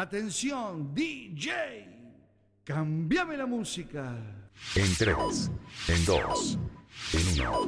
[0.00, 1.50] Atención, DJ,
[2.62, 4.16] cambiame la música.
[4.76, 5.50] En tres,
[5.88, 6.56] en dos,
[7.12, 7.66] en uno.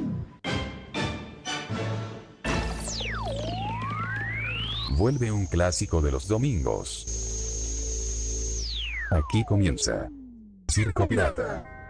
[4.91, 7.05] Vuelve un clásico de los domingos.
[9.09, 10.07] Aquí comienza
[10.69, 11.80] Circo Pirata.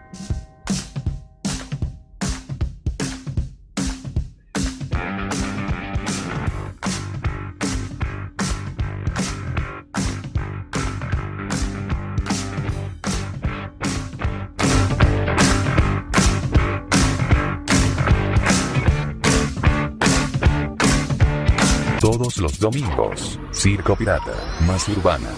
[22.62, 25.28] domingos, Circo Pirata, más urbana.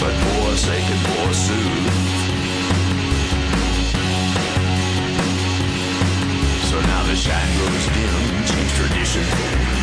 [0.00, 2.18] but forsaken forsooth.
[6.70, 9.77] So now the shine grows dim, change tradition.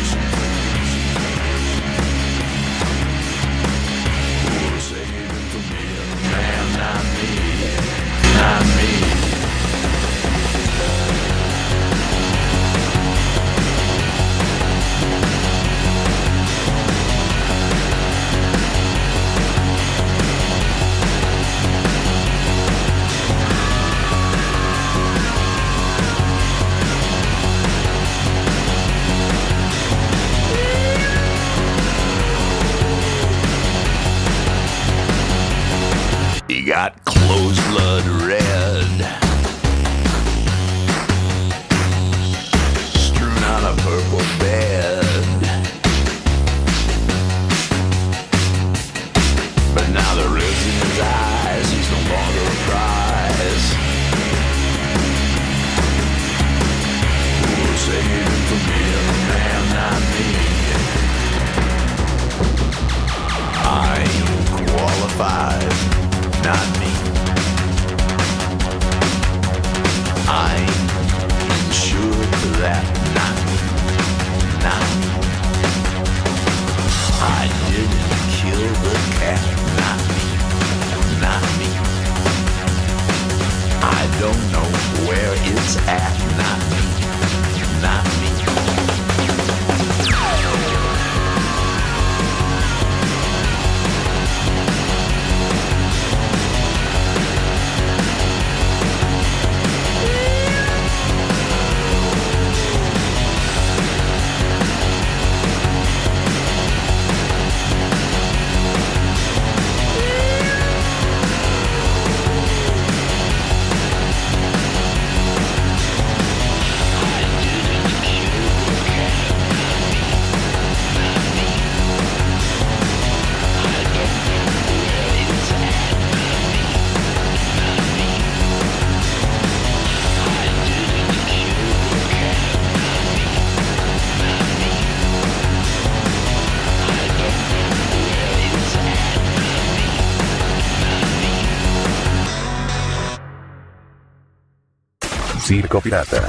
[145.76, 146.22] Disco pirata.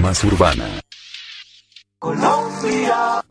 [0.00, 0.66] Más urbana.
[1.98, 3.24] Colombia.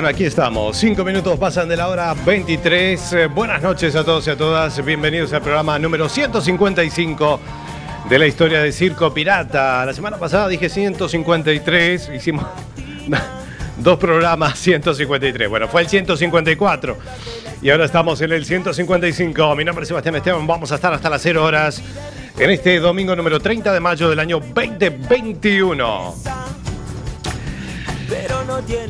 [0.00, 0.78] Bueno, aquí estamos.
[0.78, 3.12] Cinco minutos pasan de la hora 23.
[3.12, 4.82] Eh, buenas noches a todos y a todas.
[4.82, 7.38] Bienvenidos al programa número 155
[8.08, 9.84] de la historia de Circo Pirata.
[9.84, 12.12] La semana pasada dije 153.
[12.16, 12.46] Hicimos
[13.76, 15.50] dos programas 153.
[15.50, 16.96] Bueno, fue el 154.
[17.60, 19.54] Y ahora estamos en el 155.
[19.54, 20.46] Mi nombre es Sebastián Esteban.
[20.46, 21.82] Vamos a estar hasta las 0 horas
[22.38, 26.14] en este domingo número 30 de mayo del año 2021.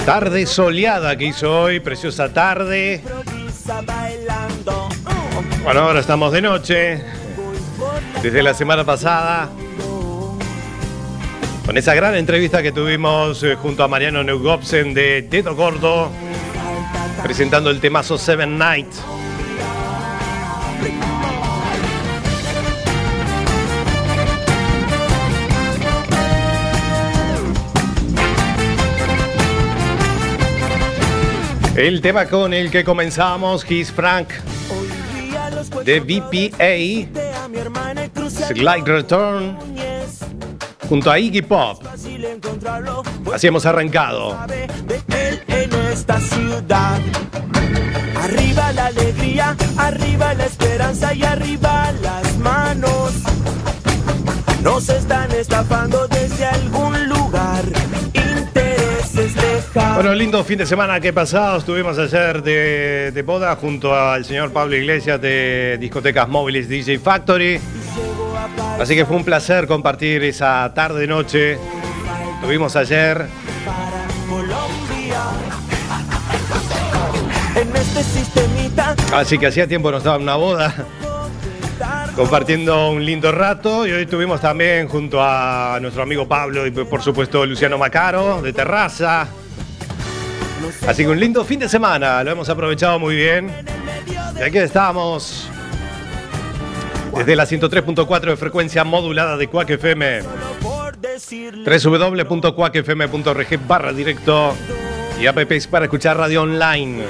[0.05, 3.03] Tarde soleada que hizo hoy, preciosa tarde.
[5.63, 7.03] Bueno, ahora estamos de noche.
[8.23, 9.49] Desde la semana pasada.
[11.67, 16.11] Con esa gran entrevista que tuvimos eh, junto a Mariano Neugopsen de Dedo Gordo.
[17.23, 19.03] Presentando el temazo Seven Nights.
[31.81, 34.29] El tema con el que comenzamos, His Frank,
[35.83, 37.09] de VPA,
[38.49, 39.57] Slight Return,
[40.87, 41.83] junto a Iggy Pop.
[43.33, 44.39] Así hemos arrancado.
[48.15, 53.15] Arriba la alegría, arriba la esperanza y arriba las manos.
[54.63, 57.10] Nos están estafando desde algún lugar.
[59.73, 61.59] Bueno, lindo fin de semana que pasado.
[61.59, 67.61] Estuvimos ayer de, boda junto al señor Pablo Iglesias de Discotecas Móviles DJ Factory.
[68.81, 71.57] Así que fue un placer compartir esa tarde-noche.
[72.43, 73.27] Tuvimos ayer.
[77.55, 80.75] En este sistemita Así que hacía tiempo no estaba en una boda,
[82.17, 83.87] compartiendo un lindo rato.
[83.87, 88.53] Y hoy estuvimos también junto a nuestro amigo Pablo y por supuesto Luciano Macaro de
[88.53, 89.29] Terraza.
[90.87, 93.51] Así que un lindo fin de semana, lo hemos aprovechado muy bien.
[94.39, 95.49] Y aquí estamos.
[97.17, 100.23] Desde la 103.4 de frecuencia modulada de Quack FM,
[101.65, 104.55] www.quackfm.org barra directo
[105.21, 107.03] y apps para escuchar radio online.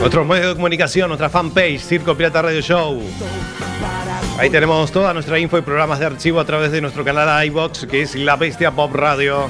[0.00, 3.00] Nuestros medios de comunicación, nuestra fanpage, Circo Pirata Radio Show.
[4.38, 7.86] Ahí tenemos toda nuestra info y programas de archivo a través de nuestro canal iBox,
[7.86, 9.48] que es La Bestia Pop Radio.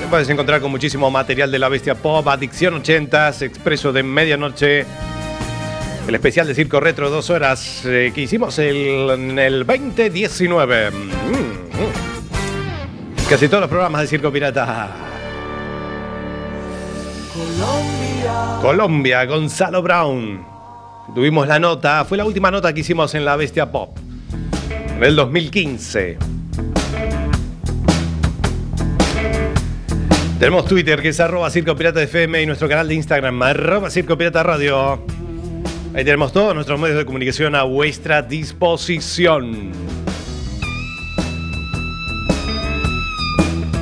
[0.00, 4.86] Te puedes encontrar con muchísimo material de La Bestia Pop, Adicción 80s, Expreso de Medianoche,
[6.08, 10.90] el especial de Circo Retro, dos horas eh, que hicimos el- en el 2019.
[10.90, 13.28] Mm, mm.
[13.28, 14.88] Casi todos los programas de Circo Pirata.
[17.34, 18.58] Colombia.
[18.62, 20.57] Colombia, Gonzalo Brown.
[21.14, 23.96] Tuvimos la nota, fue la última nota que hicimos en La Bestia Pop.
[24.96, 26.18] En el 2015.
[30.38, 34.16] Tenemos Twitter que es arroba Circo Pirata FM y nuestro canal de Instagram arroba Circo.
[34.20, 39.72] Ahí tenemos todos nuestros medios de comunicación a vuestra disposición.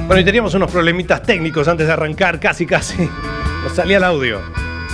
[0.07, 3.11] Bueno, y teníamos unos problemitas técnicos antes de arrancar, casi casi.
[3.65, 4.41] Nos salía el audio.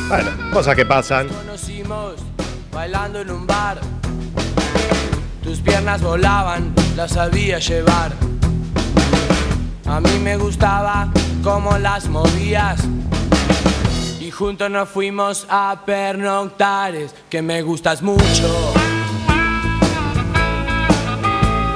[0.09, 1.29] Bueno, cosas que pasan.
[2.73, 3.81] Bailando en un bar.
[5.43, 8.13] Tus piernas volaban, las sabía llevar.
[9.87, 11.09] A mí me gustaba
[11.43, 12.81] cómo las movías.
[14.21, 18.73] Y juntos nos fuimos a pernoctares, que me gustas mucho.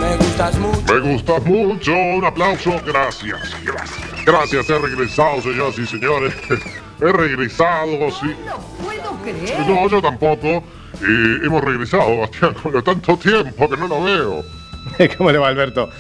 [0.00, 0.94] Me gustas mucho.
[0.94, 4.24] Me gusta mucho, un aplauso, gracias, gracias.
[4.24, 6.34] Gracias, he regresado, señoras y señores.
[7.00, 8.34] He regresado, sí.
[9.32, 9.60] Creer.
[9.66, 10.62] No, yo tampoco.
[11.02, 14.44] Hemos regresado, Bastián, con tanto tiempo que no lo veo.
[15.18, 15.90] ¿Cómo le va, Alberto?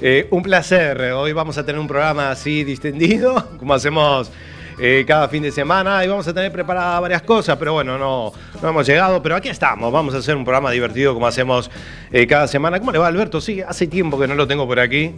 [0.00, 1.00] Eh, un placer.
[1.12, 4.30] Hoy vamos a tener un programa así distendido, como hacemos
[4.78, 8.32] eh, cada fin de semana, y vamos a tener preparadas varias cosas, pero bueno, no,
[8.62, 9.22] no hemos llegado.
[9.22, 11.70] Pero aquí estamos, vamos a hacer un programa divertido como hacemos
[12.10, 12.78] eh, cada semana.
[12.78, 13.40] ¿Cómo le va, Alberto?
[13.40, 15.14] Sí, hace tiempo que no lo tengo por aquí.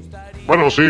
[0.47, 0.83] Bueno, sí.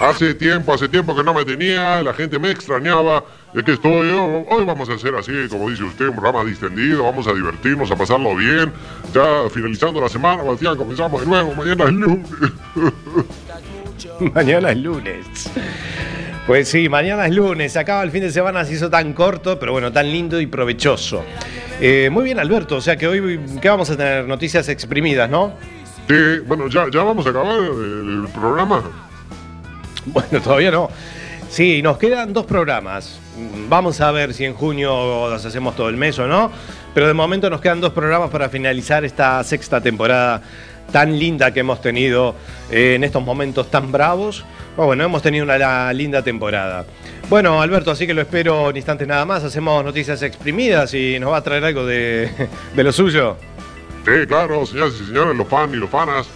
[0.00, 3.24] Hace tiempo, hace tiempo que no me tenía, la gente me extrañaba.
[3.54, 7.04] Es que estoy, oh, hoy vamos a hacer así, como dice usted, un programa distendido,
[7.04, 8.72] vamos a divertirnos, a pasarlo bien.
[9.14, 12.28] Ya finalizando la semana, Bastián, comenzamos de nuevo, mañana es lunes.
[14.34, 15.50] Mañana es lunes.
[16.46, 17.72] Pues sí, mañana es lunes.
[17.72, 20.46] Se acaba el fin de semana, se hizo tan corto, pero bueno, tan lindo y
[20.46, 21.24] provechoso.
[21.80, 22.76] Eh, muy bien, Alberto.
[22.76, 24.26] O sea que hoy, ¿qué vamos a tener?
[24.26, 25.54] Noticias exprimidas, ¿no?
[26.06, 26.14] Sí,
[26.46, 28.82] bueno, ya, ya vamos a acabar el programa.
[30.12, 30.90] Bueno, todavía no.
[31.48, 33.18] Sí, nos quedan dos programas.
[33.68, 36.50] Vamos a ver si en junio los hacemos todo el mes o no.
[36.94, 40.42] Pero de momento nos quedan dos programas para finalizar esta sexta temporada
[40.92, 42.34] tan linda que hemos tenido
[42.70, 44.44] eh, en estos momentos tan bravos.
[44.76, 46.84] Oh, bueno, hemos tenido una linda temporada.
[47.28, 49.42] Bueno, Alberto, así que lo espero en instantes nada más.
[49.44, 52.30] Hacemos noticias exprimidas y nos va a traer algo de,
[52.76, 53.36] lo suyo.
[54.04, 56.26] Sí, claro, señoras y señores, los fans y los fanas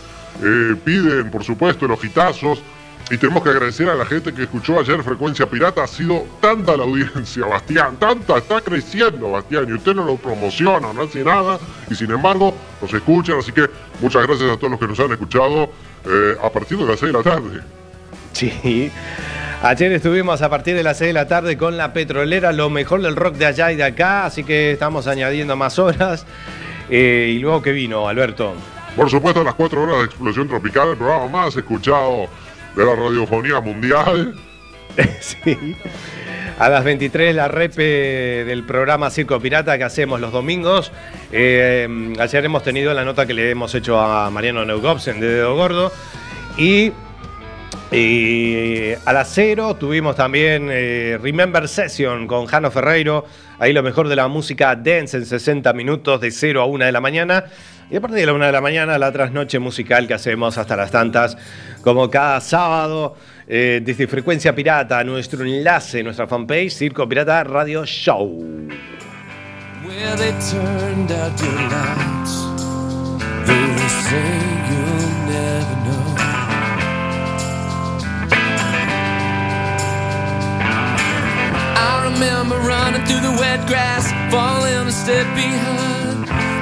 [0.42, 2.62] eh, piden, por supuesto, los hitazos.
[3.10, 5.82] Y tenemos que agradecer a la gente que escuchó ayer Frecuencia Pirata.
[5.82, 9.66] Ha sido tanta la audiencia, Bastián, tanta, está creciendo, Bastián.
[9.68, 11.58] Y usted no lo promociona, no hace nada.
[11.90, 13.38] Y sin embargo, nos escuchan.
[13.38, 13.66] Así que
[14.00, 15.70] muchas gracias a todos los que nos han escuchado
[16.04, 17.60] eh, a partir de las 6 de la tarde.
[18.32, 18.92] Sí.
[19.62, 23.00] Ayer estuvimos a partir de las 6 de la tarde con la petrolera, lo mejor
[23.02, 26.26] del rock de allá y de acá, así que estamos añadiendo más horas.
[26.90, 28.54] Eh, y luego que vino, Alberto.
[28.96, 32.28] Por supuesto, las 4 horas de Explosión Tropical, el programa más escuchado
[32.78, 34.34] de la radiofonía mundial.
[35.20, 35.76] Sí.
[36.58, 40.90] A las 23 la repe del programa Circo Pirata que hacemos los domingos.
[41.30, 41.86] Eh,
[42.18, 45.92] ayer hemos tenido la nota que le hemos hecho a Mariano Neugobsen de Dedo Gordo.
[46.56, 46.90] Y,
[47.92, 53.24] y a las 0 tuvimos también eh, Remember Session con Jano Ferreiro.
[53.60, 56.92] Ahí lo mejor de la música dance en 60 minutos de 0 a 1 de
[56.92, 57.44] la mañana.
[57.90, 60.76] Y a partir de la 1 de la mañana, la trasnoche musical que hacemos hasta
[60.76, 61.38] las tantas,
[61.80, 63.16] como cada sábado,
[63.46, 68.68] eh, desde Frecuencia Pirata, nuestro enlace, nuestra fanpage, Circo Pirata Radio Show.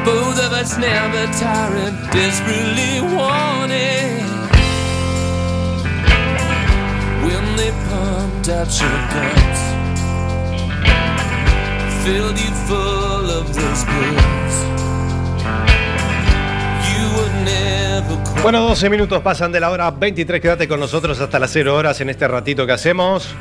[0.07, 4.25] Both of us never tiring, desperately wanting.
[7.27, 9.77] When they pumped out your guts
[12.07, 14.77] filled you full of those pills.
[18.43, 20.41] Bueno, 12 minutos pasan de la hora 23.
[20.41, 23.35] Quédate con nosotros hasta las 0 horas en este ratito que hacemos.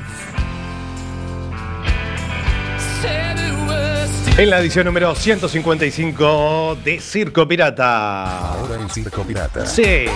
[4.38, 8.52] En la edición número 155 de Circo Pirata.
[8.52, 9.66] Ahora en Circo Pirata.
[9.66, 10.08] Sí,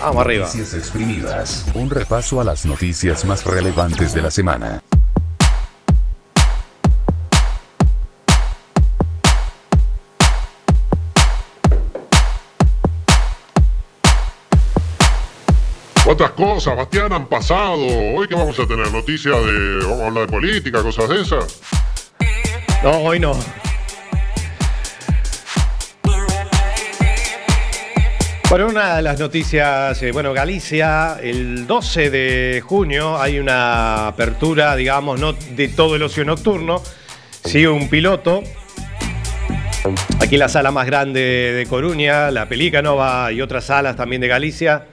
[0.00, 0.46] vamos arriba.
[0.46, 1.66] Noticias exprimidas.
[1.74, 4.82] Un repaso a las noticias más relevantes de la semana.
[16.08, 17.76] Otras cosas, Bastián, han pasado.
[18.16, 19.78] Hoy que vamos a tener noticias de.
[19.84, 21.79] Vamos a hablar de política, cosas de esas.
[22.82, 23.38] No, hoy no.
[28.48, 34.74] Bueno, una de las noticias, eh, bueno, Galicia, el 12 de junio hay una apertura,
[34.76, 36.82] digamos, no de todo el ocio nocturno,
[37.44, 38.42] sí un piloto.
[40.20, 44.86] Aquí la sala más grande de Coruña, la Pelícanova y otras salas también de Galicia.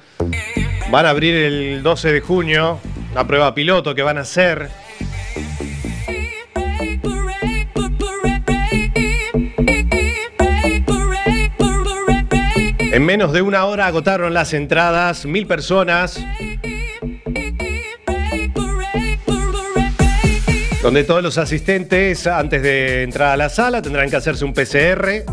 [0.91, 2.79] Van a abrir el 12 de junio
[3.11, 4.69] una prueba piloto que van a hacer.
[12.97, 16.19] En menos de una hora agotaron las entradas, mil personas,
[20.81, 25.23] donde todos los asistentes antes de entrar a la sala tendrán que hacerse un PCR.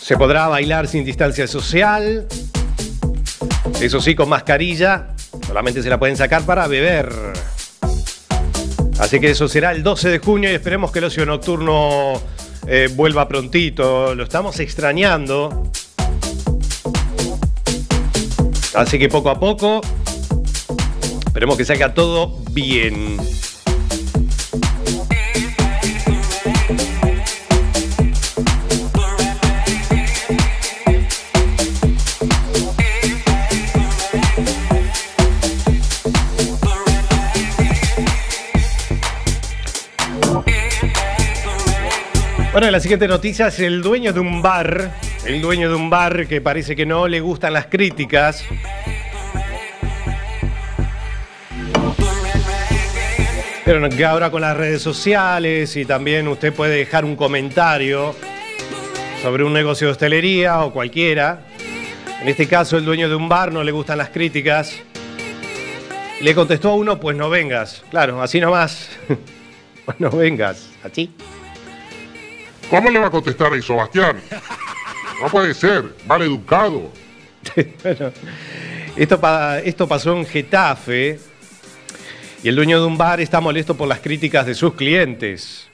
[0.00, 2.26] Se podrá bailar sin distancia social,
[3.82, 5.08] eso sí, con mascarilla,
[5.46, 7.12] solamente se la pueden sacar para beber.
[8.98, 12.39] Así que eso será el 12 de junio y esperemos que el ocio nocturno
[12.72, 14.14] eh, vuelva prontito.
[14.14, 15.70] Lo estamos extrañando.
[18.74, 19.80] Así que poco a poco,
[21.26, 23.18] esperemos que salga todo bien.
[42.52, 44.90] Bueno, la siguiente noticia es el dueño de un bar,
[45.24, 48.44] el dueño de un bar que parece que no le gustan las críticas.
[53.64, 58.16] Pero que ahora con las redes sociales y también usted puede dejar un comentario
[59.22, 61.46] sobre un negocio de hostelería o cualquiera.
[62.20, 64.74] En este caso, el dueño de un bar no le gustan las críticas.
[66.20, 67.84] Le contestó a uno, pues no vengas.
[67.90, 68.88] Claro, así nomás.
[69.86, 71.10] Pues no vengas, así.
[72.70, 74.16] ¿Cómo le va a contestar eso, Bastián?
[75.20, 76.90] No puede ser, mal educado.
[77.82, 78.12] Bueno,
[78.96, 81.18] esto pasó en Getafe
[82.42, 85.69] y el dueño de un bar está molesto por las críticas de sus clientes.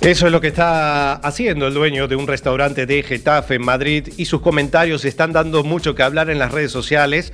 [0.00, 4.12] Eso es lo que está haciendo el dueño de un restaurante de Getafe en Madrid
[4.16, 7.32] y sus comentarios están dando mucho que hablar en las redes sociales,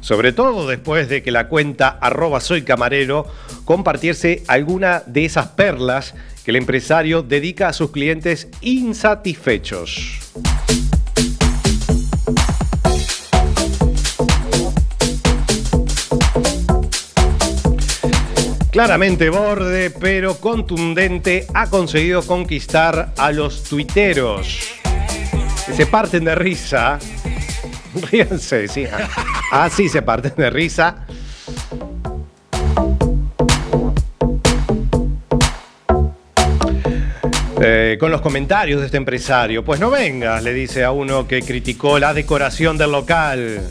[0.00, 3.26] sobre todo después de que la cuenta arroba soy camarero
[3.66, 10.18] compartiese alguna de esas perlas que el empresario dedica a sus clientes insatisfechos.
[18.76, 24.74] Claramente borde, pero contundente, ha conseguido conquistar a los tuiteros.
[25.74, 26.98] Se parten de risa.
[28.10, 28.84] Ríanse, sí.
[29.50, 31.06] Así se parten de risa.
[37.62, 39.64] Eh, con los comentarios de este empresario.
[39.64, 43.62] Pues no vengas, le dice a uno que criticó la decoración del local.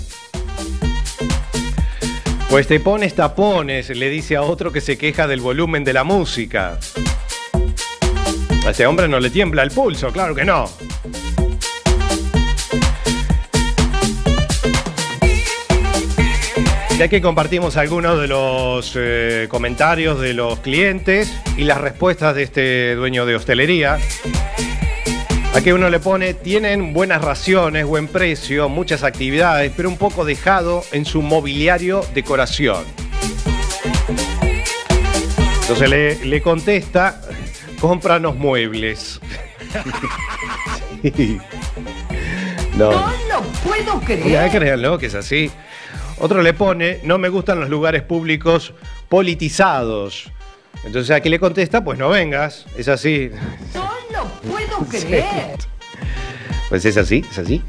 [2.56, 6.06] Pues te pones tapones, le dice a otro que se queja del volumen de la
[6.06, 6.80] música.
[8.66, 10.70] A este hombre no le tiembla el pulso, claro que no.
[16.98, 22.44] Y aquí compartimos algunos de los eh, comentarios de los clientes y las respuestas de
[22.44, 24.00] este dueño de hostelería.
[25.56, 30.84] Aquí uno le pone, tienen buenas raciones, buen precio, muchas actividades, pero un poco dejado
[30.92, 32.84] en su mobiliario decoración.
[35.62, 37.22] Entonces le, le contesta,
[37.80, 39.20] cómpranos muebles.
[41.16, 41.40] Sí.
[42.78, 42.90] No.
[42.90, 44.50] No lo puedo Ya creer.
[44.52, 45.52] créanlo que es así.
[46.18, 48.74] Otro le pone, no me gustan los lugares públicos
[49.08, 50.32] politizados.
[50.84, 53.30] Entonces aquí le contesta, pues no vengas, es así.
[53.76, 53.88] No
[54.78, 55.58] puedo creer.
[56.70, 57.62] Pues es así, es así.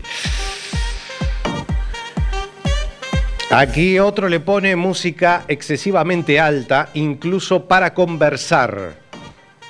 [3.51, 8.97] Aquí otro le pone música excesivamente alta, incluso para conversar.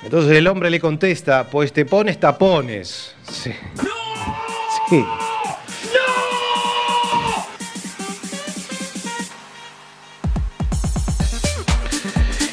[0.03, 3.15] Entonces el hombre le contesta, pues te pones tapones.
[3.29, 3.51] Sí.
[4.89, 5.05] Sí.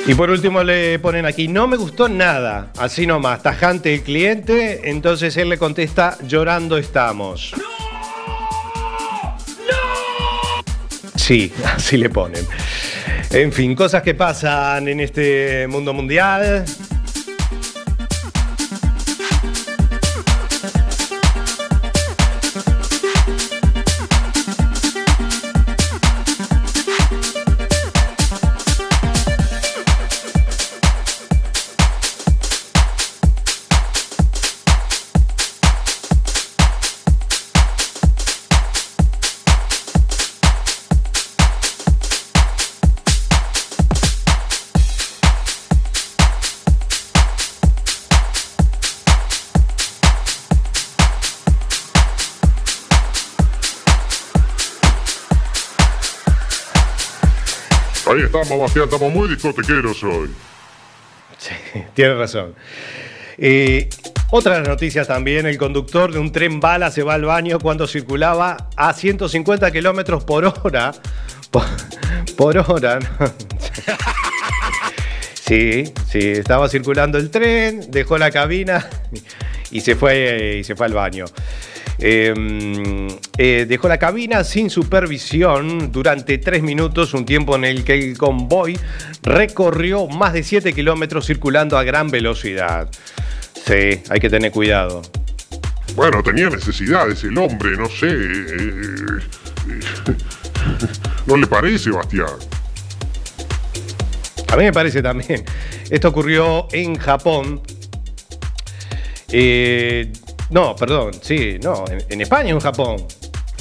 [0.07, 4.91] Y por último le ponen aquí, no me gustó nada, así nomás, tajante el cliente,
[4.91, 7.55] entonces él le contesta, llorando estamos.
[11.17, 12.47] Sí, así le ponen.
[13.31, 16.67] En fin, cosas que pasan en este mundo mundial.
[58.15, 60.31] Ahí estamos, Bastián, estamos muy discotequeros hoy.
[61.95, 62.55] Tiene razón.
[63.37, 63.89] Eh,
[64.31, 68.69] otras noticias también, el conductor de un tren bala se va al baño cuando circulaba
[68.77, 70.93] a 150 kilómetros por hora.
[71.51, 71.65] Por,
[72.37, 73.09] por hora, ¿no?
[75.45, 78.89] Sí, sí, estaba circulando el tren, dejó la cabina
[79.71, 81.27] y se fue, y se fue al baño.
[81.99, 82.35] Eh,
[83.39, 88.19] eh, dejó la cabina sin supervisión durante tres minutos, un tiempo en el que el
[88.19, 88.79] convoy
[89.23, 92.89] recorrió más de 7 kilómetros circulando a gran velocidad.
[93.65, 95.03] Sí, hay que tener cuidado.
[95.95, 98.09] Bueno, tenía necesidades el hombre, no sé.
[98.09, 99.85] eh, eh,
[101.27, 102.27] ¿No le parece, Bastián?
[104.49, 105.45] A mí me parece también.
[105.91, 107.61] Esto ocurrió en Japón.
[109.31, 110.13] Eh,
[110.55, 112.97] no, perdón, sí, no, en, en España o en Japón.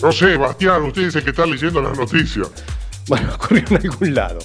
[0.01, 2.47] No sé, Bastián, usted dice que está leyendo las noticias.
[3.05, 4.39] Bueno, ocurrió en algún lado.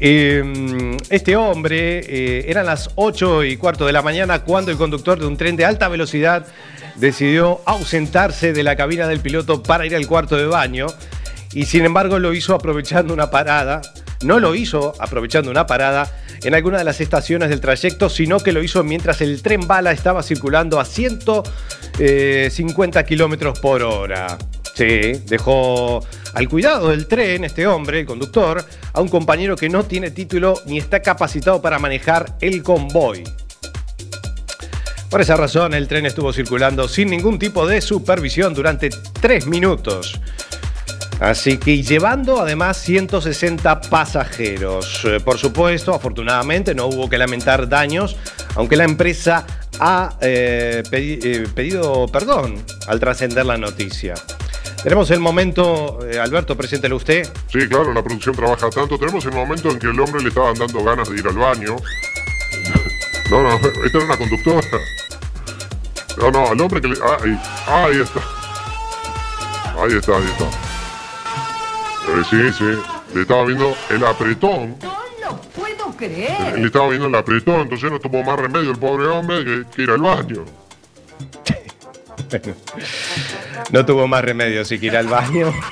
[0.00, 5.20] Eh, este hombre, eh, eran las 8 y cuarto de la mañana cuando el conductor
[5.20, 6.48] de un tren de alta velocidad
[6.96, 10.88] decidió ausentarse de la cabina del piloto para ir al cuarto de baño
[11.52, 13.82] y sin embargo lo hizo aprovechando una parada.
[14.22, 18.52] No lo hizo aprovechando una parada en alguna de las estaciones del trayecto, sino que
[18.52, 24.38] lo hizo mientras el tren bala estaba circulando a 150 kilómetros por hora.
[24.74, 26.04] Sí, dejó
[26.34, 30.54] al cuidado del tren este hombre, el conductor, a un compañero que no tiene título
[30.66, 33.24] ni está capacitado para manejar el convoy.
[35.10, 40.20] Por esa razón, el tren estuvo circulando sin ningún tipo de supervisión durante tres minutos.
[41.20, 45.04] Así que llevando además 160 pasajeros.
[45.04, 48.16] Eh, Por supuesto, afortunadamente no hubo que lamentar daños,
[48.56, 49.46] aunque la empresa
[49.78, 52.56] ha eh, eh, pedido perdón
[52.86, 54.14] al trascender la noticia.
[54.82, 57.28] Tenemos el momento, eh, Alberto, preséntelo usted.
[57.52, 58.98] Sí, claro, la producción trabaja tanto.
[58.98, 61.76] Tenemos el momento en que el hombre le estaban dando ganas de ir al baño.
[63.30, 64.66] No, no, esta era una conductora.
[66.16, 66.96] No, no, al hombre que le.
[67.02, 68.20] ah, ahí, ahí está.
[69.82, 70.69] Ahí está, ahí está.
[72.08, 72.64] Eh, sí, sí.
[73.14, 74.76] Le estaba viendo el apretón.
[74.82, 76.58] No lo puedo Le creer.
[76.64, 79.90] estaba viendo el apretón, entonces no tuvo más remedio el pobre hombre que, que ir
[79.90, 80.44] al baño.
[83.72, 85.52] No tuvo más remedio si que ir al baño.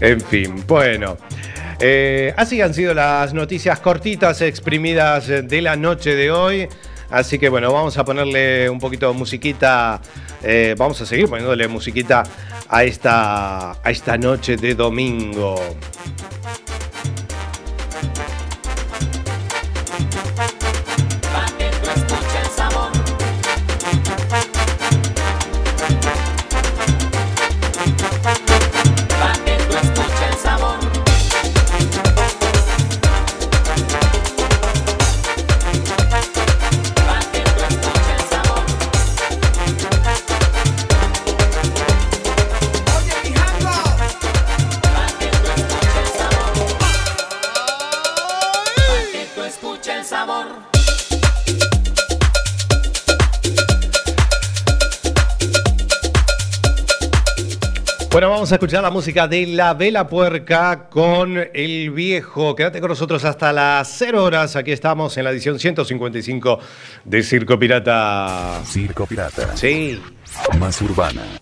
[0.00, 1.16] En fin, bueno.
[1.78, 6.68] Eh, así han sido las noticias cortitas, exprimidas de la noche de hoy.
[7.08, 10.00] Así que bueno, vamos a ponerle un poquito de musiquita.
[10.42, 12.22] Eh, vamos a seguir poniéndole musiquita
[12.68, 15.54] a esta, a esta noche de domingo.
[58.52, 62.54] Vamos a escuchar la música de La Vela Puerca con El Viejo.
[62.54, 64.56] Quédate con nosotros hasta las 0 horas.
[64.56, 66.58] Aquí estamos en la edición 155
[67.02, 68.60] de Circo Pirata.
[68.66, 69.56] Circo Pirata.
[69.56, 69.98] Sí.
[70.58, 71.41] Más urbana.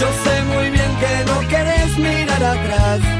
[0.00, 3.18] Yo sé muy bien que no querés mirar atrás.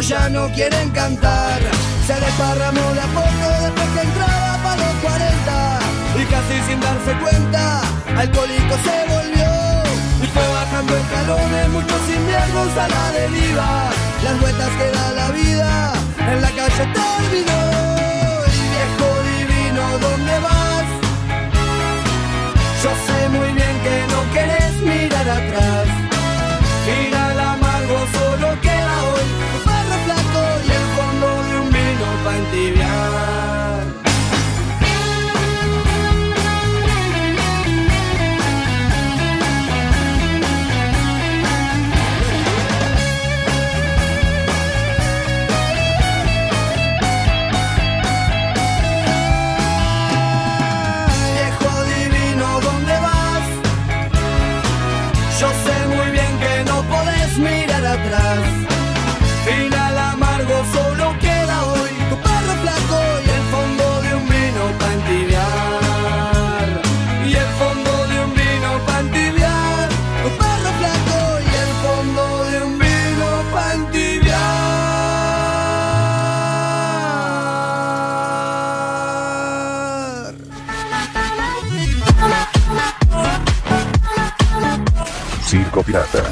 [0.00, 1.60] Ya no quieren cantar.
[2.06, 5.78] Se desparramó de a poco después que entraba para los 40.
[6.20, 7.82] Y casi sin darse cuenta,
[8.16, 9.50] alcohólico se volvió.
[10.22, 13.90] Y fue bajando escalones, muchos inviernos a la deriva.
[14.24, 17.60] Las vueltas que da la vida, en la calle terminó.
[18.56, 20.86] Y viejo divino, ¿dónde vas?
[22.82, 25.89] Yo sé muy bien que no querés mirar atrás.
[85.82, 86.22] Pirata.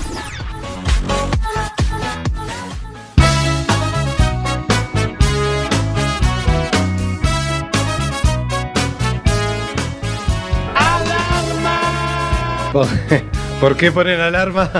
[12.72, 12.86] ¿Por,
[13.60, 14.70] por qué ponen alarma?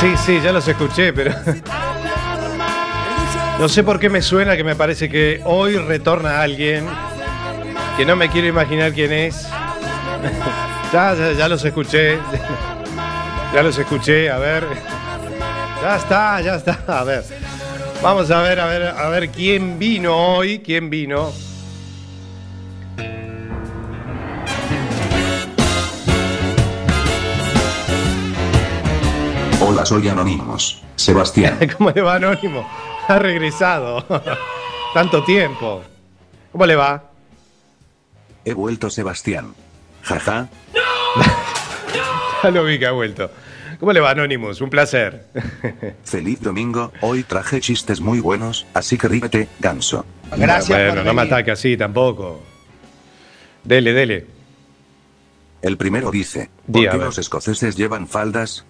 [0.00, 1.32] Sí, sí, ya los escuché, pero.
[3.58, 6.84] No sé por qué me suena que me parece que hoy retorna alguien
[7.96, 9.46] que no me quiero imaginar quién es.
[10.92, 12.18] Ya, ya, ya los escuché.
[13.54, 14.66] Ya los escuché, a ver.
[15.80, 16.78] Ya está, ya está.
[16.86, 17.24] A ver.
[18.02, 21.32] Vamos a ver, a ver, a ver quién vino hoy, quién vino.
[29.60, 30.82] Hola, soy Anonymous.
[30.96, 31.58] Sebastián.
[31.78, 32.68] ¿Cómo le va, Anónimo?
[33.08, 34.04] Ha regresado.
[34.94, 35.82] Tanto tiempo.
[36.50, 37.02] ¿Cómo le va?
[38.44, 39.54] He vuelto Sebastián.
[40.02, 40.48] Jaja.
[42.42, 43.30] Ya lo vi que ha vuelto.
[43.78, 44.60] ¿Cómo le va, Anonymous?
[44.60, 45.26] Un placer.
[46.04, 46.92] Feliz domingo.
[47.00, 50.04] Hoy traje chistes muy buenos, así que ríete, ganso.
[50.36, 52.42] Gracias Bueno, por no me ataque así tampoco.
[53.62, 54.26] Dele, dele.
[55.62, 58.64] El primero dice: Di, ¿Por qué los escoceses llevan faldas?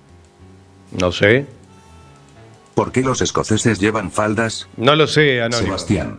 [0.99, 1.47] No sé.
[2.75, 4.69] ¿Por qué los escoceses llevan faldas?
[4.77, 5.65] No lo sé, Anonymous.
[5.65, 6.19] Sebastián.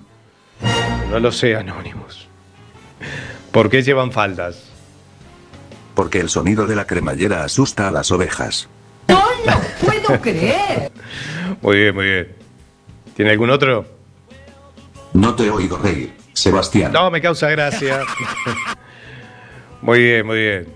[1.12, 2.28] No lo sé, Anonymous.
[3.52, 4.73] ¿Por qué llevan faldas?
[5.94, 8.68] Porque el sonido de la cremallera asusta a las ovejas.
[9.08, 10.92] No lo puedo creer.
[11.62, 12.36] Muy bien, muy bien.
[13.16, 13.86] ¿Tiene algún otro?
[15.14, 16.92] No te oigo reír, Sebastián.
[16.92, 18.02] No, me causa gracia.
[19.82, 20.68] Muy bien, muy bien.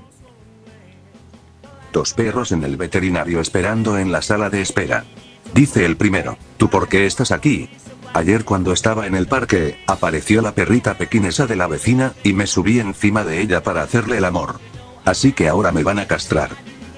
[1.91, 5.05] Dos perros en el veterinario esperando en la sala de espera.
[5.53, 7.69] Dice el primero, ¿tú por qué estás aquí?
[8.13, 12.47] Ayer cuando estaba en el parque, apareció la perrita pequinesa de la vecina, y me
[12.47, 14.59] subí encima de ella para hacerle el amor.
[15.07, 16.49] Así que ahora me van a castrar.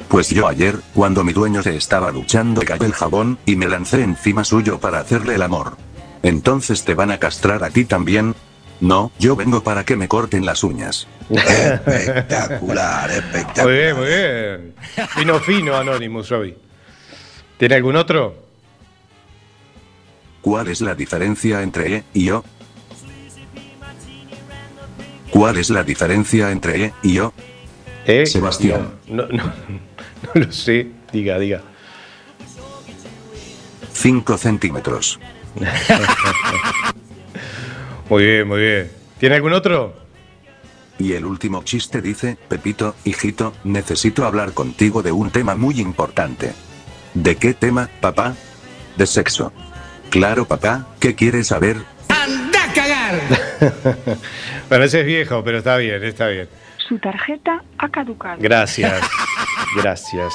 [0.07, 4.01] Pues yo ayer, cuando mi dueño se estaba duchando, cayó el jabón, y me lancé
[4.01, 5.77] encima suyo para hacerle el amor.
[6.23, 8.33] Entonces te van a castrar a ti también.
[8.81, 11.07] No, yo vengo para que me corten las uñas.
[11.29, 13.65] Espectacular, espectacular.
[13.67, 14.75] Muy bien, muy bien.
[15.09, 16.57] Fino, fino, Anonymous hoy.
[17.59, 18.35] ¿Tiene algún otro?
[20.41, 22.43] ¿Cuál es la diferencia entre E y O?
[25.29, 27.31] ¿Cuál es la diferencia entre E y O?
[28.05, 28.25] ¿Eh?
[28.25, 28.91] Sebastián.
[29.07, 29.43] No, no, no,
[30.33, 30.87] no lo sé.
[31.11, 31.61] Diga, diga.
[33.93, 35.19] 5 centímetros.
[38.09, 38.91] Muy bien, muy bien.
[39.19, 39.93] ¿Tiene algún otro?
[40.97, 46.53] Y el último chiste dice, Pepito, hijito, necesito hablar contigo de un tema muy importante.
[47.13, 48.35] ¿De qué tema, papá?
[48.97, 49.53] De sexo.
[50.09, 51.77] Claro, papá, ¿qué quieres saber?
[54.69, 56.47] Bueno, ese es viejo, pero está bien, está bien.
[56.89, 58.37] Su tarjeta ha caducado.
[58.41, 58.99] Gracias.
[59.75, 60.33] Gracias.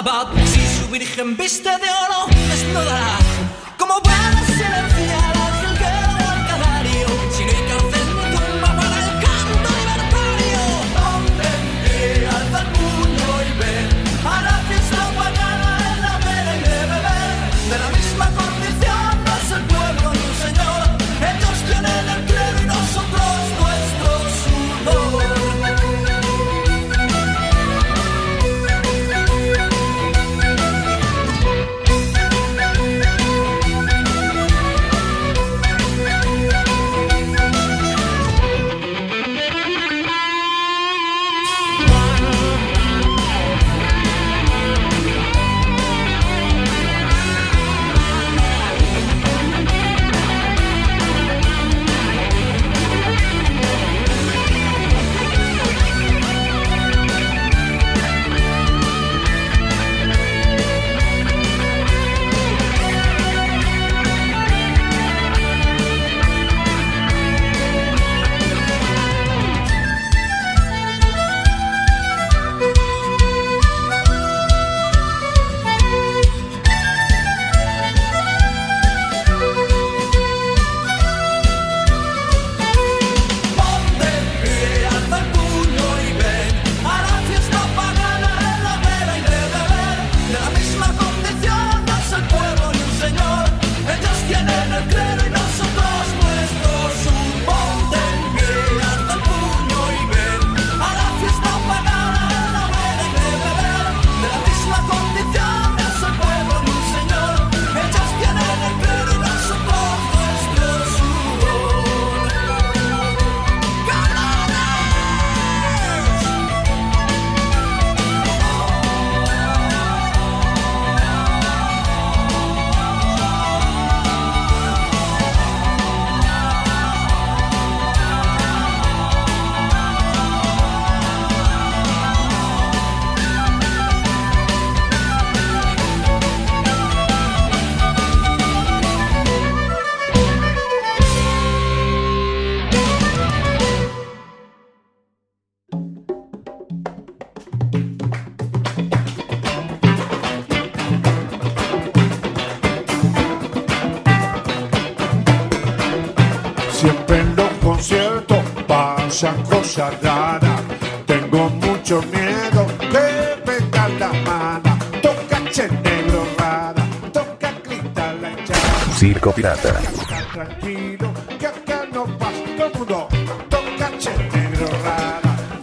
[0.00, 3.19] Si su virgen viste de oro, desnudará.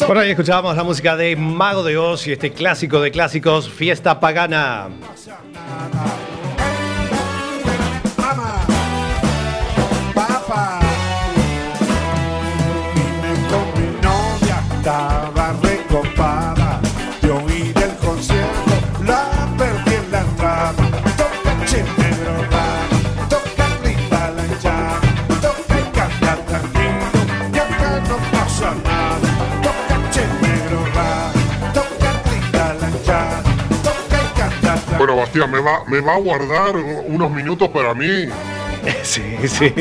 [0.07, 4.19] Por ahí escuchábamos la música de Mago de Oz y este clásico de clásicos, Fiesta
[4.19, 4.87] Pagana.
[35.27, 35.47] Tranquilo.
[35.47, 38.27] Bueno, Bastián, ¿me va, ¿me va a guardar unos minutos para mí?
[39.03, 39.73] Sí, sí.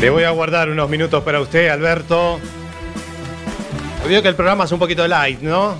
[0.00, 2.38] Le voy a guardar unos minutos para usted, Alberto.
[4.06, 5.76] Veo que el programa es un poquito light, ¿no?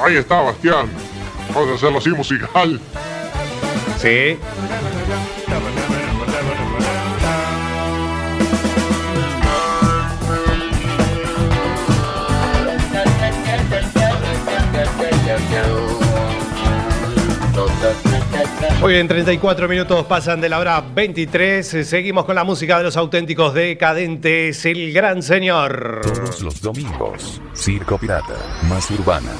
[0.00, 0.88] Ahí está, Bastián.
[1.52, 2.80] Vamos a hacerlo así musical.
[3.98, 4.38] Sí.
[18.82, 21.74] Hoy en 34 minutos pasan de la hora 23.
[21.74, 26.00] eh, Seguimos con la música de los auténticos decadentes, el gran señor.
[26.02, 27.42] Todos los domingos.
[27.54, 28.36] Circo Pirata.
[28.70, 29.32] Más urbana.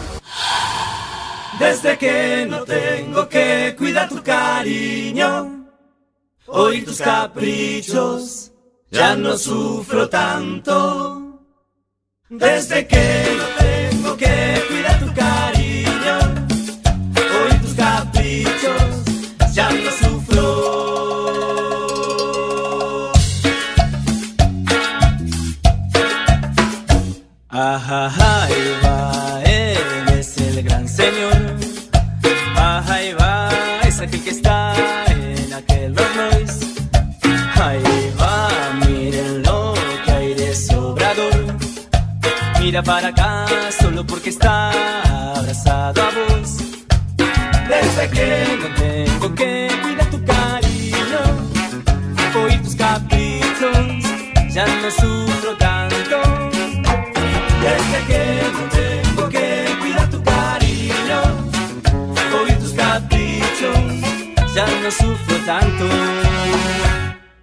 [1.58, 5.66] Desde que no tengo que cuidar tu cariño,
[6.46, 8.52] oír tus caprichos,
[8.90, 11.40] ya no sufro tanto.
[12.28, 15.39] Desde que no tengo que cuidar tu cariño,
[27.62, 31.36] Ajá, ahí va, él es el gran señor.
[32.56, 33.50] Ajá, ahí va,
[33.86, 34.74] es aquel que está
[35.08, 36.66] en aquel Rolls Royce.
[37.62, 38.48] Ahí va,
[38.86, 39.74] miren lo
[40.06, 41.54] que hay de sobrador.
[42.60, 43.44] Mira para acá
[43.78, 44.70] solo porque está
[45.36, 46.00] abrazado
[47.68, 51.22] Desde que no tengo que cuidar tu cariño,
[52.42, 55.89] oír tus caprichos, ya no sufro tanto.
[64.90, 65.88] No sufro tanto.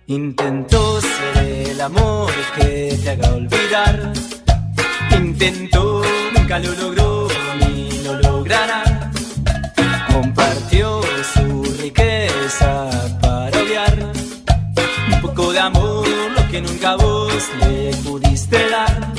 [0.08, 4.14] Intento ser el amor que te haga olvidar.
[5.12, 6.02] Intento,
[6.36, 7.28] nunca lo logró
[7.60, 9.12] ni lo logrará.
[10.14, 11.02] Compartió
[11.34, 12.90] su riqueza
[13.22, 13.98] para odiar.
[15.12, 19.14] Un poco de amor, lo que nunca vos le pudiste dar.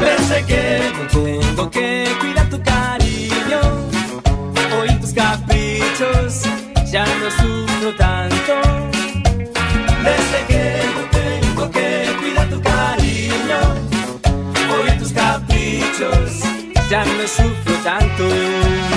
[0.00, 3.60] Desde que no tengo que cuidar tu cariño,
[4.80, 5.61] oír tus caprichos,
[6.92, 8.52] ya no sufro tanto.
[10.04, 13.60] Desde que no tengo que cuidar tu cariño,
[14.74, 16.42] oír tus caprichos,
[16.90, 18.91] ya no sufro tanto.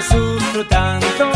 [0.00, 1.27] Sufro tanto.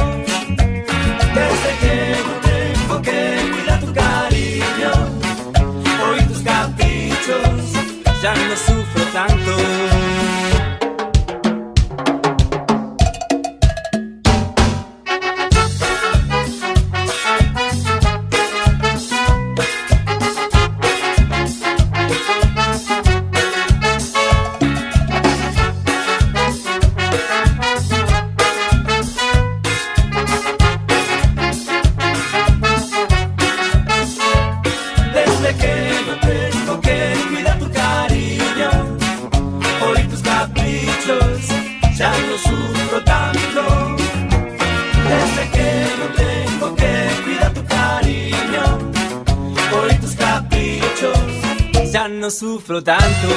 [52.43, 53.28] Sufro tanto.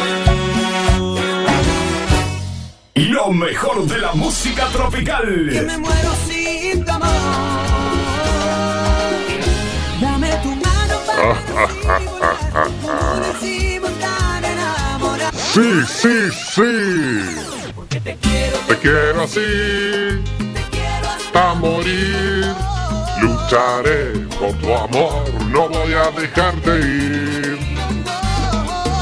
[2.95, 5.47] Lo mejor de la música tropical.
[5.51, 7.09] Que me muero sin tu amor.
[10.01, 11.27] Dame tu mano para
[13.27, 15.39] decimos tan enamorados.
[15.53, 15.69] Sí,
[16.01, 16.17] sí,
[16.55, 16.71] sí.
[18.67, 19.49] Te quiero así.
[21.05, 22.55] Hasta morir.
[23.21, 25.23] Lucharé por tu amor.
[25.51, 27.54] No voy a dejarte ir.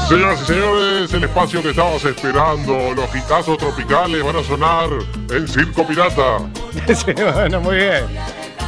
[0.08, 4.88] Señoras y señores, el espacio que estabas esperando, los hitazos tropicales van a sonar
[5.30, 6.38] en Circo Pirata.
[6.94, 8.04] Sí, bueno, muy bien.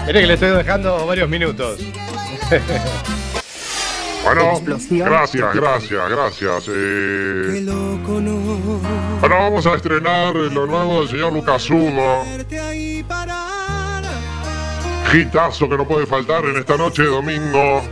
[0.07, 1.80] Mire que le estoy dejando varios minutos.
[4.24, 6.64] Bueno, Explosión gracias, gracias, gracias.
[6.68, 7.64] Eh,
[9.22, 12.24] Ahora vamos a estrenar lo nuevo del señor Lucas Hugo.
[15.14, 17.82] Hitazo que no puede faltar en esta noche de domingo.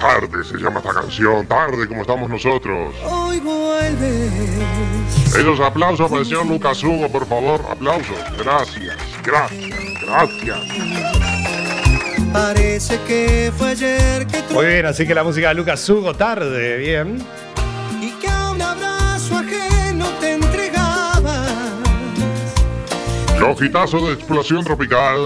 [0.00, 2.94] Tarde se llama esta canción, tarde como estamos nosotros.
[3.04, 4.32] Hoy vuelves.
[5.26, 8.16] Esos aplausos para el señor Lucas Hugo, por favor, aplausos.
[8.42, 10.58] Gracias, gracias, gracias.
[12.32, 16.78] Parece que fue ayer que Muy bien, así que la música de Lucas Hugo tarde,
[16.78, 17.22] bien.
[18.00, 21.50] y que a un abrazo ajeno te entregabas.
[23.38, 25.20] Los de explosión tropical.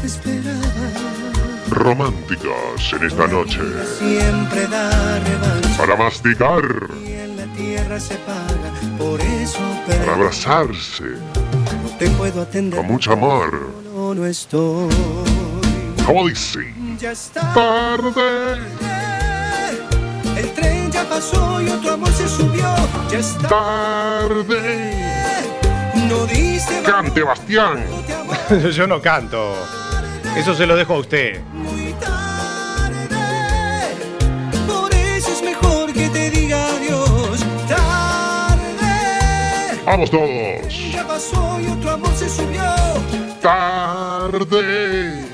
[0.00, 1.17] Te esperaba.
[1.70, 3.60] Románticas en esta noche.
[3.98, 5.76] Siempre da revancha.
[5.76, 6.62] Para masticar,
[7.04, 8.72] Y en la tierra se paga.
[8.98, 11.04] Por eso para abrazarse,
[11.82, 12.78] No te puedo atender.
[12.78, 13.70] con mucho amor.
[13.94, 14.88] No, no estoy.
[16.06, 17.52] Como dice, Ya está.
[17.52, 18.58] tarde,
[20.36, 22.74] El tren ya pasó y otro amor se subió.
[23.10, 23.48] Ya está.
[23.48, 24.94] tarde.
[26.08, 26.26] No
[26.84, 27.84] Cante, Bastián.
[28.72, 29.54] Yo no canto.
[30.36, 31.40] Eso se lo dejo a usted.
[39.90, 40.92] Vamos todos.
[40.92, 42.62] Ya pasó y otro amor se subió.
[43.40, 45.24] Tarde,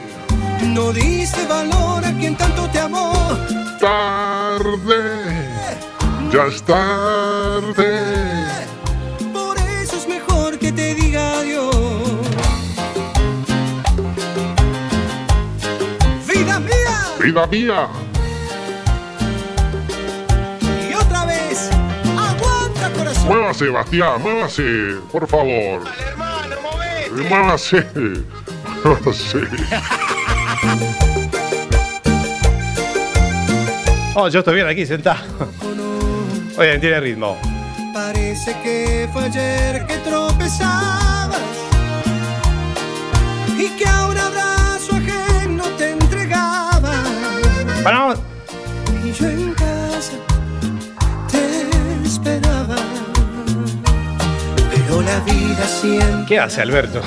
[0.62, 3.12] No diste valor a quien tanto te amó.
[3.80, 5.00] tarde.
[6.32, 8.00] Ya es tarde.
[9.32, 11.74] Por eso es mejor que te diga adiós.
[16.28, 16.96] Vida mía.
[17.20, 17.88] Vida mía.
[23.26, 25.82] Muévase, Bastián, muévase, por favor.
[27.28, 27.86] Muévase.
[29.12, 29.38] sí.
[34.14, 35.24] Oh, yo estoy bien aquí sentado.
[36.56, 37.36] Oye, tiene ritmo.
[37.92, 41.40] Parece que fue ayer que tropezabas
[43.58, 47.08] y que a un abrazo ajeno te entregabas.
[49.04, 49.26] Y yo
[55.05, 57.00] la vida siempre ¿Qué hace Alberto?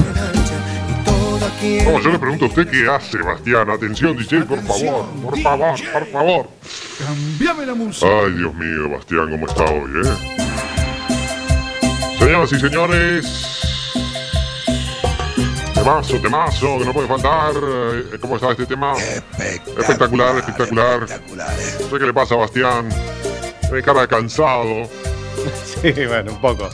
[1.86, 3.70] No, yo le pregunto a usted qué hace, Bastián.
[3.70, 6.48] Atención, DJ, por favor, por favor, por favor.
[7.00, 8.08] Cambiame la música.
[8.08, 10.38] Ay, Dios mío, Bastián, ¿cómo está hoy, eh?
[12.20, 13.26] Señoras y señores.
[15.74, 17.54] Temazo, temazo, que no puede faltar.
[17.56, 18.93] Eh, ¿Cómo está este tema?
[19.78, 21.00] Espectacular, espectacular.
[21.02, 21.08] No
[21.89, 22.89] sé qué le pasa a Bastián.
[23.62, 24.88] Tiene cara de cansado.
[25.82, 26.68] Sí, bueno, un poco.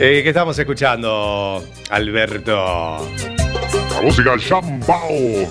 [0.00, 2.54] Eh, ¿Qué estamos escuchando, Alberto?
[2.54, 5.50] La música Shambao.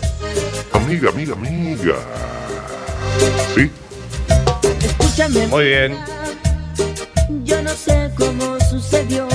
[0.72, 1.96] Amiga, amiga, amiga.
[3.54, 3.70] ¿Sí?
[4.86, 5.48] Escúchame.
[5.48, 5.98] Muy bien.
[7.44, 9.28] Yo no sé cómo sucedió,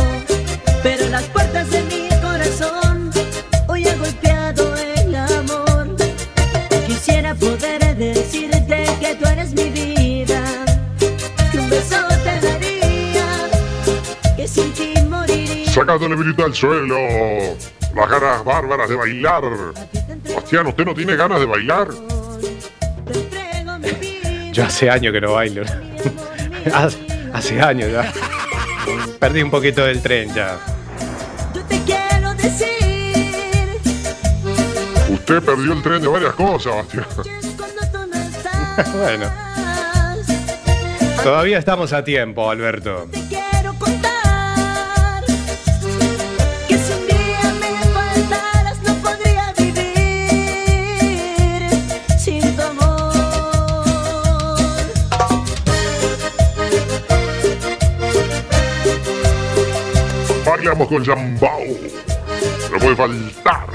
[0.83, 1.83] pero las puertas de
[15.73, 16.97] Sacando espíritu al suelo.
[17.95, 19.43] Las ganas bárbaras de bailar.
[20.35, 21.89] Bastián, ¿usted no tiene ganas de bailar?
[24.53, 25.63] Yo hace años que no bailo.
[26.75, 26.99] hace,
[27.33, 28.13] hace años ya.
[29.19, 30.59] Perdí un poquito del tren ya.
[31.67, 33.81] Te quiero decir,
[35.09, 37.07] Usted perdió el tren de varias cosas, Bastián.
[38.95, 39.31] bueno.
[41.23, 43.09] Todavía estamos a tiempo, Alberto.
[60.63, 61.61] Bailamos con Jambao.
[62.71, 63.67] No puede faltar.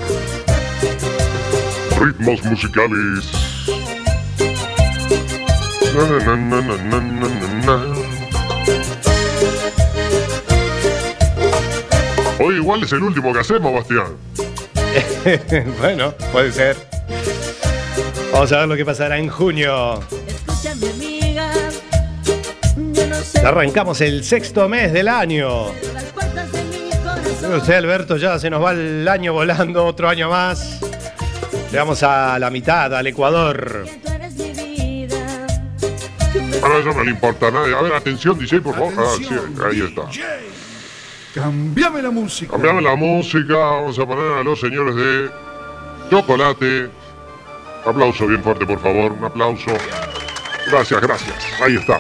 [2.00, 3.30] Ritmos musicales.
[5.94, 7.96] Na, na, na, na, na, na, na, na.
[12.40, 14.16] Hoy igual es el último que hacemos, Bastián.
[15.82, 16.78] bueno, puede ser.
[18.32, 20.00] Vamos a ver lo que pasará en junio.
[20.26, 21.52] Escúchame amiga,
[22.94, 25.74] yo no sé Arrancamos el sexto mes del año.
[27.56, 30.80] Usted, Alberto, ya se nos va el año volando, otro año más.
[31.72, 33.86] Llegamos a la mitad, al Ecuador.
[36.62, 37.76] Ahora eso no le importa a nadie.
[37.76, 38.94] A ver, atención, DJ, por favor.
[38.98, 39.28] Ah, sí,
[39.66, 40.04] ahí está.
[41.34, 42.52] Cambiame la música.
[42.52, 43.56] Cambiame la música.
[43.56, 45.30] Vamos a poner a los señores de
[46.10, 46.90] Chocolate.
[47.86, 49.14] Aplauso bien fuerte, por favor.
[49.14, 49.72] Un aplauso.
[50.70, 51.36] Gracias, gracias.
[51.62, 52.00] Ahí está.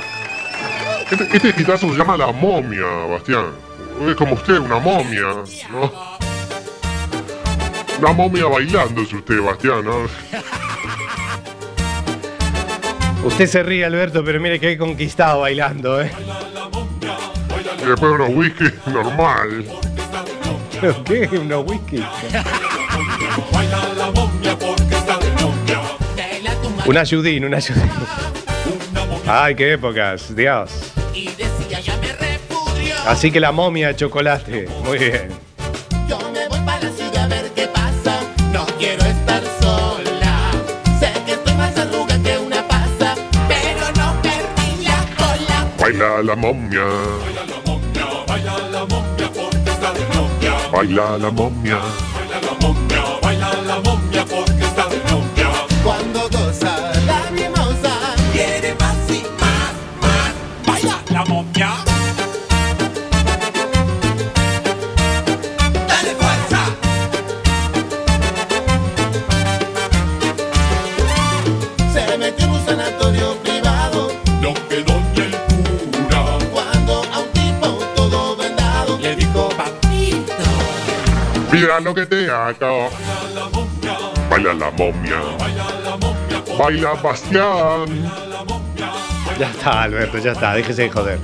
[1.09, 3.66] Este, este se llama La Momia, Bastián.
[4.05, 5.25] Es como usted, una momia,
[5.71, 5.91] ¿no?
[7.99, 10.05] Una momia bailando es usted, Bastián, ¿no?
[13.23, 16.11] Usted se ríe, Alberto, pero mire que he conquistado bailando, ¿eh?
[17.81, 19.65] Y después unos whisky normal.
[20.79, 21.29] ¿Pero qué?
[21.33, 22.03] ¿Unos whisky?
[26.85, 27.91] Un ayudín, un ayudín.
[29.25, 30.86] Ay, qué épocas, Dios.
[33.07, 34.67] Así que la momia de chocolate.
[34.83, 35.29] Muy bien.
[36.09, 38.19] Yo me voy para la ciudad a ver qué pasa.
[38.51, 40.51] No quiero estar sola.
[40.99, 43.15] Sé que estoy más arruga que una pasa,
[43.47, 45.67] pero no perdí la cola.
[45.79, 46.83] Baila la momia.
[50.73, 51.79] Baila la momia.
[51.79, 52.06] Cuando
[81.83, 82.89] Lo que te hago.
[84.29, 85.21] Baila la momia.
[86.57, 88.11] Baila Bastián.
[89.39, 90.55] Ya está, Alberto, ya está.
[90.55, 91.19] Déjese de joder.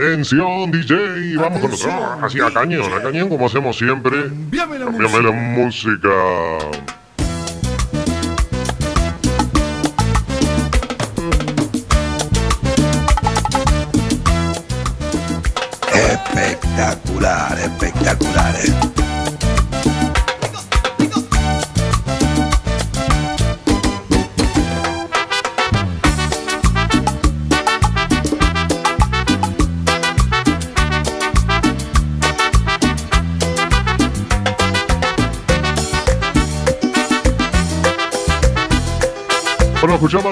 [0.00, 1.36] Atención, DJ.
[1.36, 2.24] Vamos con otro.
[2.24, 4.16] Así a cañón, a cañón, como hacemos siempre.
[4.16, 4.78] La Cambiame
[5.22, 6.08] la música.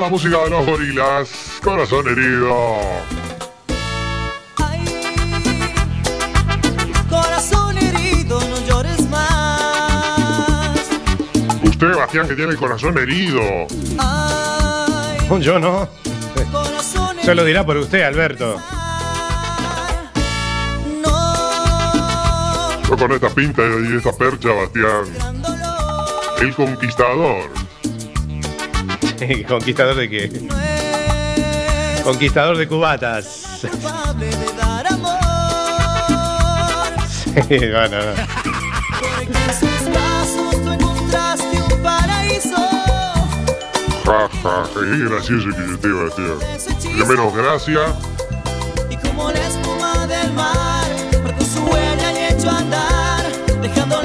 [0.09, 1.29] La música de los gorilas.
[1.63, 2.77] Corazón herido.
[7.11, 10.79] Corazón herido, no llores más.
[11.63, 13.67] Usted, Bastián, que tiene el corazón herido.
[15.41, 15.87] Yo no.
[17.23, 18.57] Se lo dirá por usted, Alberto.
[22.89, 25.05] Yo con esta pinta y esta percha, Bastián.
[26.41, 27.58] El conquistador.
[29.49, 30.31] ¿Conquistador de qué?
[32.03, 33.45] Conquistador de cubatas.
[37.47, 38.15] Sí, bueno, no.
[39.21, 42.57] En sus brazos tú encontraste un paraíso.
[44.05, 46.81] Ja, ja, qué gracioso que usted, Bastián.
[46.81, 47.81] Tiene menos gracia.
[48.91, 50.89] Y como la espuma del mar,
[51.23, 53.98] marcó su huella y a andar, dejando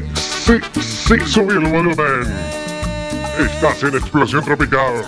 [0.00, 2.26] sí, sí, sí, subí el volumen.
[3.38, 5.04] Estás en Explosión Tropical.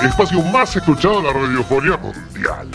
[0.00, 2.68] El espacio más escuchado de la radiofonía mundial.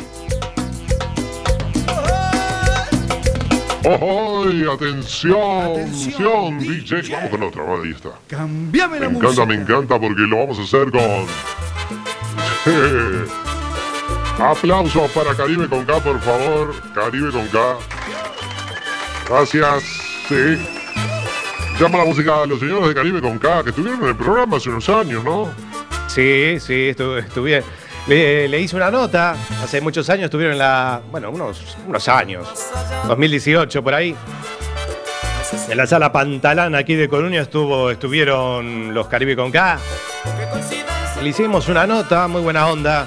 [3.85, 5.71] ¡Oh, atención!
[5.71, 7.01] ¡Atención, DJ!
[7.11, 8.11] Vamos con otra, ahí está.
[8.27, 9.45] Cambiame Me la encanta, música.
[9.45, 11.27] me encanta porque lo vamos a hacer con.
[14.39, 16.73] Aplausos para Caribe con K, por favor.
[16.93, 17.77] Caribe con K.
[19.29, 20.02] Gracias.
[20.33, 20.57] Sí.
[21.79, 24.57] Llama la música a los señores de Caribe con K, que estuvieron en el programa
[24.57, 25.49] hace unos años, ¿no?
[26.07, 27.63] Sí, sí, estuve, estuve-
[28.07, 32.47] le, hice una nota, hace muchos años estuvieron en la, bueno, unos, unos años,
[33.07, 34.15] 2018 por ahí.
[35.69, 39.77] En la sala Pantalán aquí de Coruña estuvo, estuvieron los Caribe con K.
[41.21, 43.05] Le hicimos una nota, muy buena onda.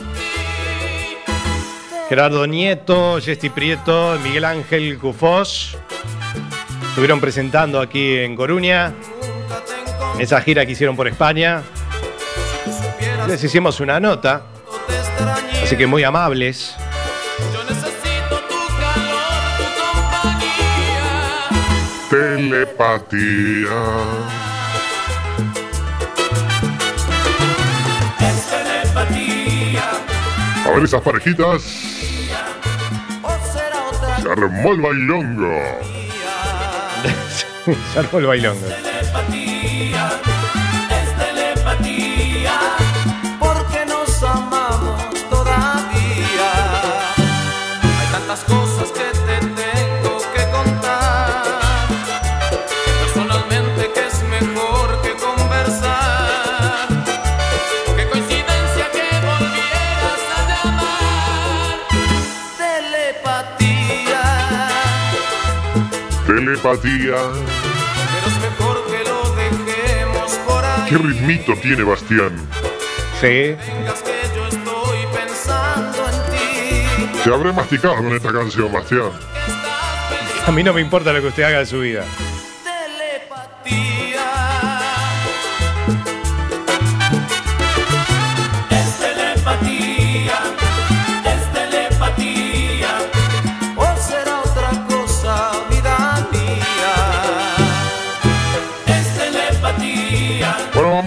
[2.09, 5.77] Gerardo Nieto, Jesti Prieto, Miguel Ángel Cufós.
[6.97, 8.95] Estuvieron presentando aquí en Coruña.
[10.15, 11.63] En esa gira que hicieron por España.
[13.29, 14.45] Les hicimos una nota.
[15.63, 16.75] Así que muy amables.
[22.09, 23.77] Telepatía.
[28.21, 29.91] Es telepatía.
[30.65, 31.63] A ver esas parejitas.
[34.23, 35.96] Se armó el bailongo.
[37.93, 38.65] Se armó el bailongo.
[38.67, 40.21] telepatía.
[40.89, 42.61] Es telepatía.
[43.41, 46.51] Porque nos amamos todavía.
[47.83, 51.43] Hay tantas cosas que te tengo que contar.
[53.03, 56.87] Personalmente que es mejor que conversar.
[57.97, 61.79] Qué coincidencia que volvieras a llamar.
[62.59, 64.23] Telepatía.
[66.29, 67.56] Telepatía.
[70.89, 72.37] ¿Qué ritmito tiene Bastián?
[73.21, 73.57] Sí.
[77.25, 79.11] Se habré masticado con esta canción, Bastián.
[80.47, 82.05] A mí no me importa lo que usted haga de su vida.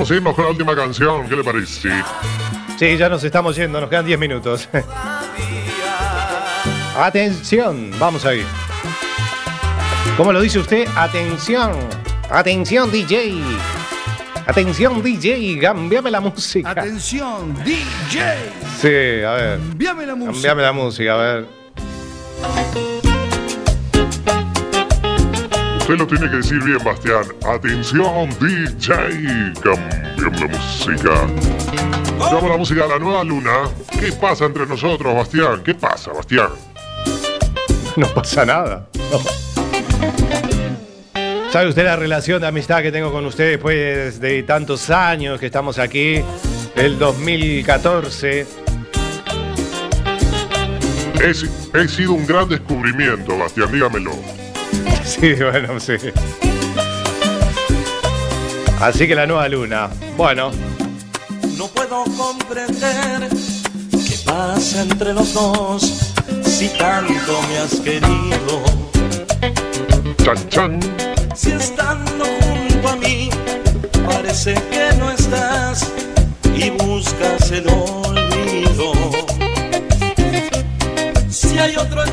[0.10, 1.30] A irnos con la última canción.
[1.30, 1.90] ¿Qué le parece?
[2.80, 4.68] Sí, ya nos estamos yendo, nos quedan 10 minutos.
[6.98, 8.46] Atención, vamos a ir.
[10.18, 10.88] ¿Cómo lo dice usted?
[10.96, 11.74] Atención.
[12.32, 13.40] Atención, DJ.
[14.48, 16.72] Atención, DJ, cambiame la música.
[16.72, 18.52] Atención, DJ.
[18.82, 19.60] Sí, a ver.
[19.60, 20.34] Cambiame la música.
[20.34, 21.46] Cambiame la música, a ver.
[25.90, 27.24] Usted lo tiene que decir bien, Bastián.
[27.48, 28.94] Atención, DJ.
[29.60, 31.28] Cambiamos la música.
[32.20, 33.52] Cambiamos la música a la nueva luna.
[34.00, 35.64] ¿Qué pasa entre nosotros, Bastián?
[35.64, 36.50] ¿Qué pasa, Bastián?
[37.96, 38.88] No pasa nada.
[39.12, 39.20] No.
[41.52, 45.48] ¿Sabe usted la relación de amistad que tengo con usted después de tantos años que
[45.48, 46.22] estamos aquí?
[46.76, 48.46] El 2014.
[51.16, 54.39] He, he sido un gran descubrimiento, Bastián, dígamelo.
[55.20, 55.94] Sí, bueno, sí.
[58.80, 59.90] Así que la nueva luna.
[60.16, 60.52] Bueno,
[61.58, 63.28] No puedo comprender
[64.08, 68.64] qué pasa entre los dos si tanto me has querido.
[70.24, 70.80] Chan chan.
[71.36, 73.30] Si estando junto a mí
[74.06, 75.92] parece que no estás
[76.56, 78.94] y buscas el olvido.
[81.30, 82.04] Si hay otro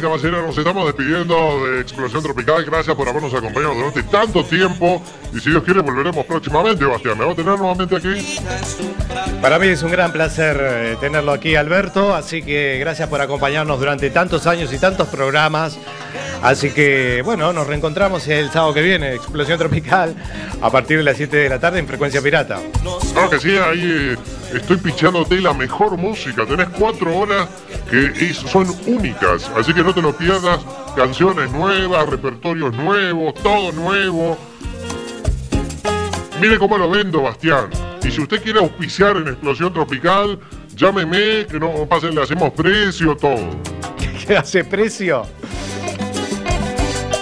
[0.00, 2.64] caballeros, nos estamos despidiendo de Explosión Tropical.
[2.64, 5.02] Gracias por habernos acompañado durante tanto tiempo.
[5.32, 7.18] Y si Dios quiere, volveremos próximamente, Bastián.
[7.18, 8.38] ¿Me va a tener nuevamente aquí?
[9.40, 12.14] para mí es un gran placer eh, tenerlo aquí, Alberto.
[12.14, 15.78] Así que gracias por acompañarnos durante tantos años y tantos programas.
[16.42, 20.14] Así que, bueno, nos reencontramos el sábado que viene, Explosión Tropical,
[20.60, 22.60] a partir de las 7 de la tarde en Frecuencia Pirata.
[23.12, 24.16] Claro que sí, ahí eh,
[24.54, 26.46] estoy pichándote la mejor música.
[26.46, 27.48] Tenés cuatro horas
[27.90, 30.60] que son únicas, así que no te lo pierdas.
[30.94, 34.38] Canciones nuevas, repertorios nuevos, todo nuevo.
[36.40, 37.70] Mire cómo lo vendo, Bastián.
[38.04, 40.38] Y si usted quiere auspiciar en Explosión Tropical,
[40.74, 43.50] llámeme, que no pase, le hacemos precio, todo.
[44.26, 45.26] ¿Qué hace precio?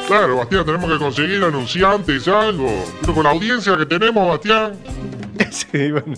[0.07, 2.85] Claro, Bastián, tenemos que conseguir anunciantes, algo.
[3.01, 4.73] Pero con la audiencia que tenemos, Bastián.
[5.51, 6.15] Sí, bueno.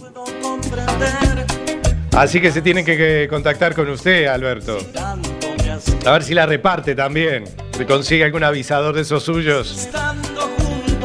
[2.13, 4.79] Así que se tienen que, que contactar con usted, Alberto.
[6.07, 7.45] A ver si la reparte también.
[7.77, 9.89] Se consigue algún avisador de esos suyos.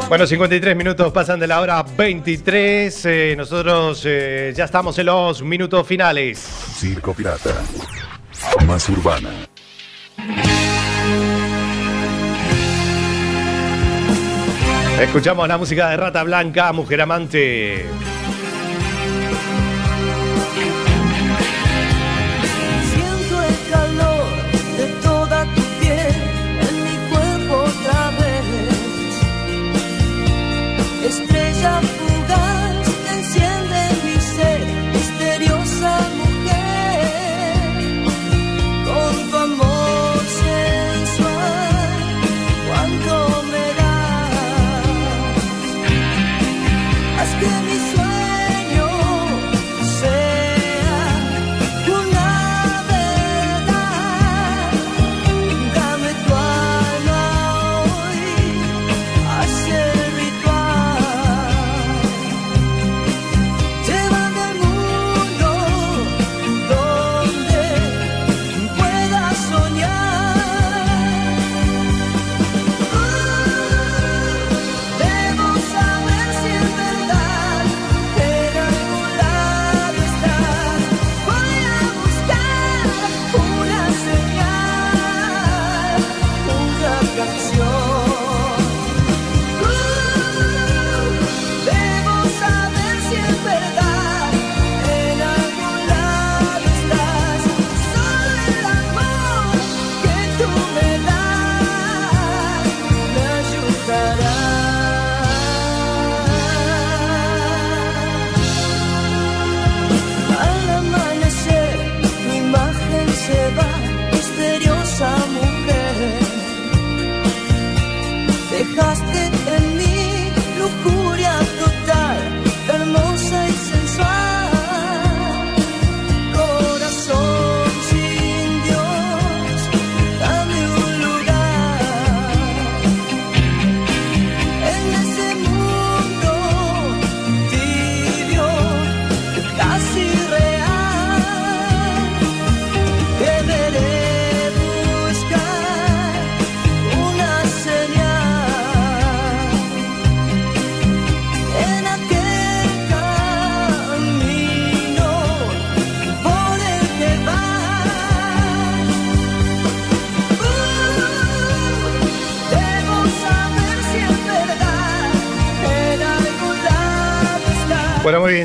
[0.08, 3.06] Bueno, 53 minutos pasan de la hora 23.
[3.06, 6.38] eh, nosotros eh, ya estamos en los minutos finales.
[6.38, 7.50] Circo Pirata.
[8.66, 9.30] Más urbana.
[15.02, 18.11] Escuchamos la música de Rata Blanca, Mujer Amante.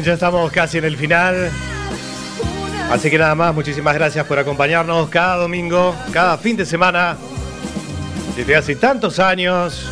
[0.08, 1.51] Ya estamos casi en el final.
[2.89, 7.18] Así que nada más, muchísimas gracias por acompañarnos cada domingo, cada fin de semana,
[8.38, 9.86] desde hace tantos años,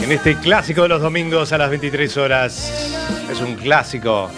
[0.00, 2.96] en este clásico de los domingos a las 23 horas.
[3.28, 4.30] Es un clásico.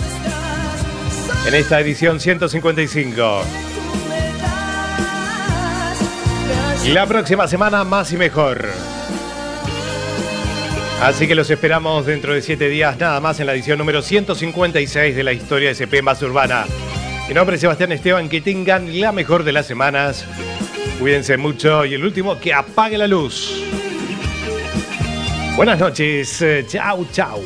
[1.47, 3.43] En esta edición 155.
[6.86, 8.70] Y la próxima semana más y mejor.
[11.01, 15.16] Así que los esperamos dentro de siete días, nada más en la edición número 156
[15.16, 16.66] de la historia SP más urbana.
[17.26, 20.26] Mi nombre es Sebastián Esteban, que tengan la mejor de las semanas.
[20.98, 23.64] Cuídense mucho y el último, que apague la luz.
[25.57, 27.40] Buenas noches, eh, chau, chau.